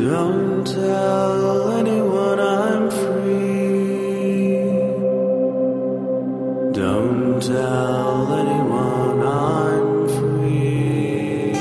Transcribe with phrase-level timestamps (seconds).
[0.00, 4.56] Don't tell anyone I'm free.
[6.72, 11.52] Don't tell anyone I'm free.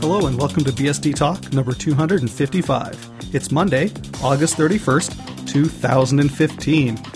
[0.00, 3.34] Hello and welcome to BSD Talk number 255.
[3.34, 3.90] It's Monday,
[4.22, 7.09] August 31st, 2015.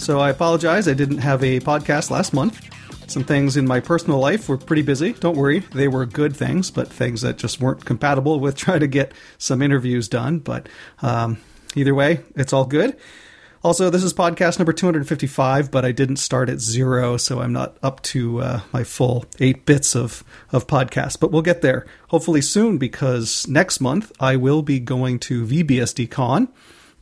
[0.00, 2.66] So I apologize, I didn't have a podcast last month.
[3.06, 5.12] Some things in my personal life were pretty busy.
[5.12, 8.86] Don't worry, they were good things, but things that just weren't compatible with trying to
[8.86, 10.38] get some interviews done.
[10.38, 10.70] But
[11.02, 11.36] um,
[11.76, 12.96] either way, it's all good.
[13.62, 17.76] Also, this is podcast number 255, but I didn't start at zero, so I'm not
[17.82, 21.20] up to uh, my full eight bits of, of podcast.
[21.20, 26.48] But we'll get there hopefully soon because next month I will be going to vBSDCon.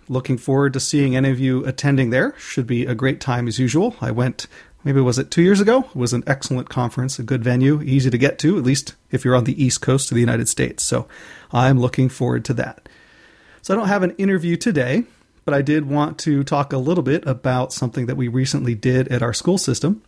[0.08, 2.34] Looking forward to seeing any of you attending there.
[2.38, 3.96] Should be a great time as usual.
[4.00, 4.46] I went,
[4.84, 5.80] maybe was it two years ago?
[5.80, 9.24] It was an excellent conference, a good venue, easy to get to, at least if
[9.24, 10.82] you're on the East Coast of the United States.
[10.82, 11.06] So
[11.52, 12.88] I'm looking forward to that.
[13.62, 15.04] So I don't have an interview today
[15.48, 19.08] but I did want to talk a little bit about something that we recently did
[19.08, 20.02] at our school system.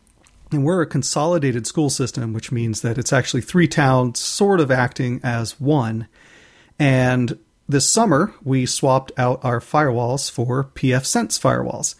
[0.53, 4.71] And we're a consolidated school system, which means that it's actually three towns sort of
[4.71, 6.09] acting as one.
[6.79, 7.39] And
[7.71, 11.95] this summer, we swapped out our firewalls for pfSense firewalls.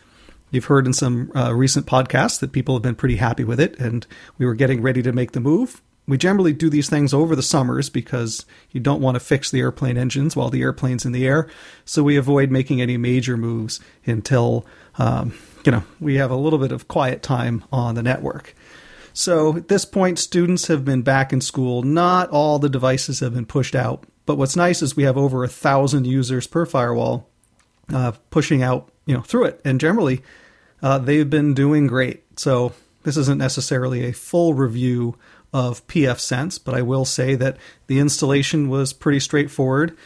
[0.51, 3.79] You've heard in some uh, recent podcasts that people have been pretty happy with it,
[3.79, 5.81] and we were getting ready to make the move.
[6.09, 9.61] We generally do these things over the summers because you don't want to fix the
[9.61, 11.49] airplane engines while the airplane's in the air.
[11.85, 14.67] So we avoid making any major moves until
[14.99, 18.57] um, you know we have a little bit of quiet time on the network.
[19.13, 21.83] So at this point, students have been back in school.
[21.83, 25.45] Not all the devices have been pushed out, but what's nice is we have over
[25.45, 27.29] a thousand users per firewall
[27.93, 30.23] uh, pushing out you know through it, and generally
[30.83, 32.23] uh, they've been doing great.
[32.39, 35.17] So this isn't necessarily a full review
[35.53, 39.97] of pfSense, but I will say that the installation was pretty straightforward.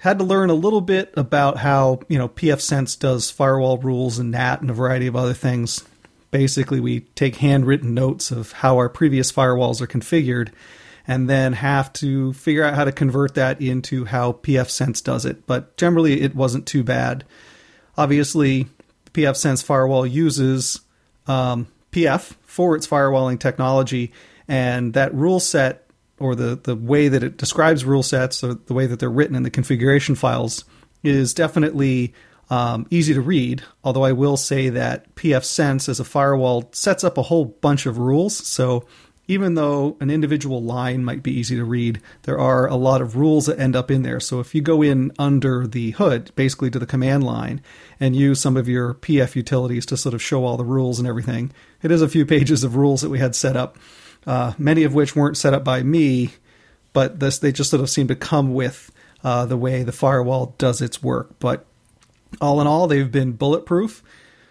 [0.00, 4.30] Had to learn a little bit about how, you know, pfSense does firewall rules and
[4.30, 5.84] NAT and a variety of other things.
[6.30, 10.50] Basically, we take handwritten notes of how our previous firewalls are configured
[11.10, 15.44] and then have to figure out how to convert that into how pfSense does it.
[15.44, 17.24] But generally, it wasn't too bad.
[17.98, 18.68] Obviously,
[19.12, 20.82] pfSense firewall uses
[21.26, 24.12] um, PF for its firewalling technology,
[24.46, 28.74] and that rule set or the, the way that it describes rule sets or the
[28.74, 30.64] way that they're written in the configuration files
[31.02, 32.14] is definitely
[32.50, 33.64] um, easy to read.
[33.82, 37.98] Although I will say that pfSense as a firewall sets up a whole bunch of
[37.98, 38.36] rules.
[38.46, 38.86] So
[39.30, 43.16] even though an individual line might be easy to read, there are a lot of
[43.16, 44.20] rules that end up in there.
[44.20, 47.60] So if you go in under the hood, basically to the command line,
[48.00, 51.06] and use some of your PF utilities to sort of show all the rules and
[51.06, 53.78] everything, it is a few pages of rules that we had set up
[54.26, 56.30] uh, many of which weren't set up by me,
[56.92, 58.90] but this they just sort of seem to come with
[59.24, 61.38] uh, the way the firewall does its work.
[61.38, 61.64] But
[62.40, 64.02] all in all, they've been bulletproof.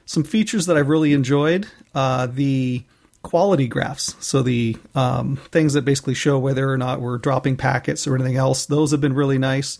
[0.06, 2.84] Some features that I've really enjoyed uh, the
[3.22, 8.07] quality graphs, so the um, things that basically show whether or not we're dropping packets
[8.07, 8.66] or anything else.
[8.66, 9.78] Those have been really nice.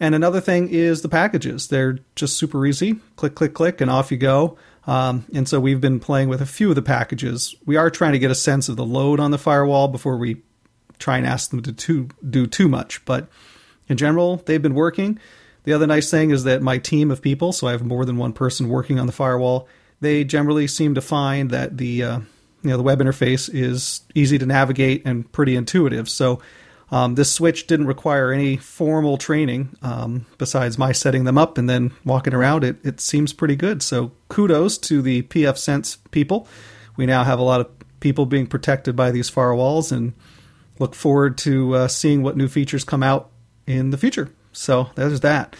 [0.00, 1.68] And another thing is the packages.
[1.68, 3.00] They're just super easy.
[3.16, 4.56] Click, click, click, and off you go.
[4.86, 7.54] Um, and so we've been playing with a few of the packages.
[7.66, 10.42] We are trying to get a sense of the load on the firewall before we
[10.98, 13.04] try and ask them to too, do too much.
[13.04, 13.28] But
[13.88, 15.18] in general, they've been working.
[15.64, 18.16] The other nice thing is that my team of people, so I have more than
[18.16, 19.68] one person working on the firewall,
[20.00, 22.20] they generally seem to find that the uh,
[22.62, 26.08] you know the web interface is easy to navigate and pretty intuitive.
[26.08, 26.40] So
[26.90, 31.68] um, this switch didn't require any formal training um, besides my setting them up and
[31.68, 32.64] then walking around.
[32.64, 33.82] It, it seems pretty good.
[33.82, 36.48] So kudos to the pfSense people.
[36.96, 37.70] We now have a lot of
[38.00, 40.14] people being protected by these firewalls and
[40.78, 43.30] look forward to uh, seeing what new features come out
[43.66, 44.32] in the future.
[44.52, 45.56] So there's that.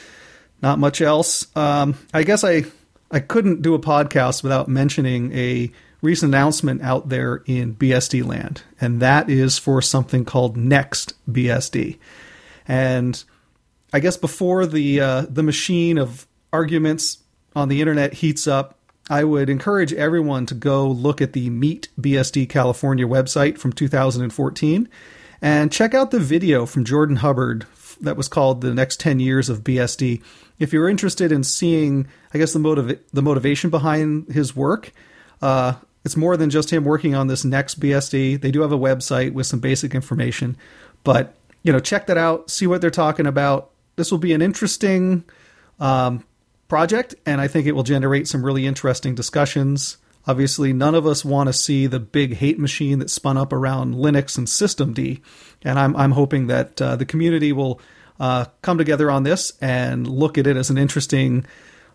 [0.62, 1.54] Not much else.
[1.56, 2.64] Um, I guess I
[3.10, 8.62] I couldn't do a podcast without mentioning a recent announcement out there in BSD land,
[8.80, 11.98] and that is for something called Next BSD.
[12.66, 13.22] And
[13.92, 17.18] I guess before the uh, the machine of arguments
[17.56, 18.78] on the internet heats up,
[19.10, 24.88] I would encourage everyone to go look at the Meet BSD California website from 2014
[25.40, 27.66] and check out the video from Jordan Hubbard
[28.00, 30.22] that was called "The Next 10 Years of BSD."
[30.58, 34.92] If you're interested in seeing, I guess the motiv- the motivation behind his work,
[35.40, 35.74] uh,
[36.04, 38.40] it's more than just him working on this NextBSD.
[38.40, 40.56] They do have a website with some basic information,
[41.04, 43.70] but you know, check that out, see what they're talking about.
[43.96, 45.24] This will be an interesting
[45.80, 46.24] um,
[46.68, 49.98] project, and I think it will generate some really interesting discussions.
[50.26, 53.94] Obviously, none of us want to see the big hate machine that spun up around
[53.94, 55.20] Linux and Systemd,
[55.62, 57.80] and I'm I'm hoping that uh, the community will
[58.20, 61.46] uh, come together on this and look at it as an interesting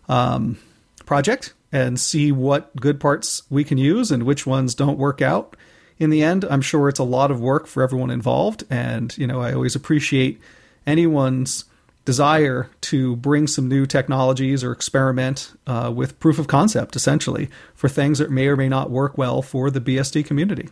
[0.08, 0.58] um,
[1.06, 5.56] project and see what good parts we can use and which ones don't work out.
[5.98, 9.26] In the end, I'm sure it's a lot of work for everyone involved, and you
[9.26, 10.40] know I always appreciate
[10.86, 11.64] anyone's
[12.04, 17.88] desire to bring some new technologies or experiment uh, with proof of concept, essentially, for
[17.88, 20.68] things that may or may not work well for the BSD community.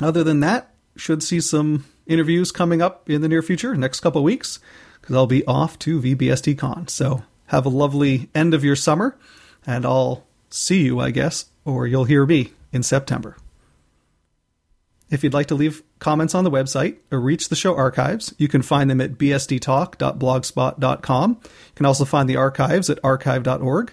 [0.00, 4.22] Other than that, should see some interviews coming up in the near future, next couple
[4.22, 4.60] weeks,
[5.00, 6.90] because I'll be off to vBSDCon.
[6.90, 9.16] So have a lovely end of your summer,
[9.66, 13.36] and I'll see you, I guess, or you'll hear me in September.
[15.08, 18.48] If you'd like to leave comments on the website or reach the show archives, you
[18.48, 21.38] can find them at bsdtalk.blogspot.com.
[21.42, 23.92] You can also find the archives at archive.org.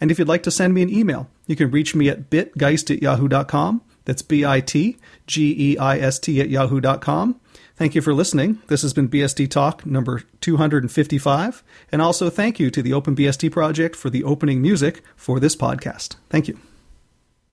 [0.00, 2.94] And if you'd like to send me an email, you can reach me at bitgeist
[2.94, 3.82] at yahoo.com.
[4.04, 4.96] That's B I T
[5.26, 7.40] G E I S T at yahoo.com.
[7.76, 8.60] Thank you for listening.
[8.68, 11.62] This has been BSD Talk number 255.
[11.92, 16.16] And also thank you to the OpenBSD project for the opening music for this podcast.
[16.28, 16.58] Thank you.